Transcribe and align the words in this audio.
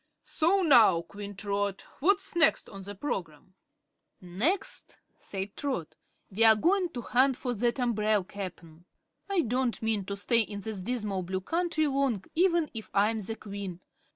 "So 0.23 0.63
now, 0.63 1.03
Queen 1.03 1.35
Trot, 1.35 1.85
what's 1.99 2.35
next 2.35 2.67
on 2.69 2.81
the 2.81 2.95
program?" 2.95 3.53
"Next," 4.19 4.97
said 5.15 5.55
Trot, 5.55 5.93
"we're 6.31 6.55
goin' 6.55 6.89
to 6.93 7.01
hunt 7.03 7.37
for 7.37 7.53
that 7.53 7.79
umbrel, 7.79 8.23
Cap'n. 8.23 8.85
I 9.29 9.41
don't 9.41 9.79
mean 9.83 10.05
to 10.05 10.17
stay 10.17 10.39
in 10.39 10.61
this 10.61 10.81
dismal 10.81 11.21
Blue 11.21 11.41
Country 11.41 11.85
long, 11.85 12.23
even 12.33 12.71
if 12.73 12.89
I 12.95 13.11
am 13.11 13.19
the 13.19 13.35
Queen. 13.35 13.79